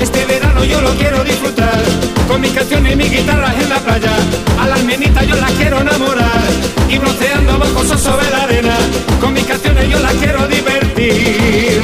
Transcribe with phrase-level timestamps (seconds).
[0.00, 1.80] Este verano yo lo quiero disfrutar,
[2.28, 4.12] con mis canciones y mis guitarras en la playa.
[4.58, 6.42] A las menitas yo las quiero enamorar,
[6.88, 8.76] y bronceando bajo abajo sobre la arena.
[9.20, 11.82] Con mis canciones yo las quiero divertir.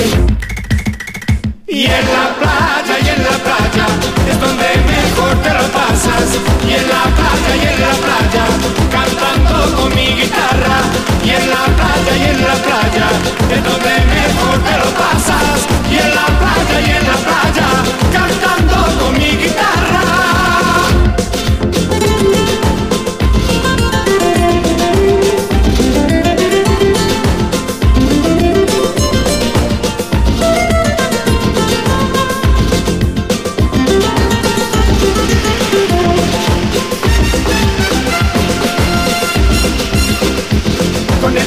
[1.67, 3.56] Y en la playa, y en la playa.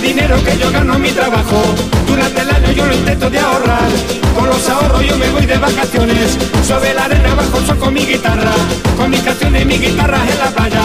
[0.01, 1.61] Dinero que yo gano en mi trabajo,
[2.07, 3.89] durante el año yo lo intento de ahorrar.
[4.35, 8.05] Con los ahorros yo me voy de vacaciones, sobre la arena bajo sol con mi
[8.05, 8.53] guitarra,
[8.97, 10.81] con mis canciones y mis guitarras en la playa.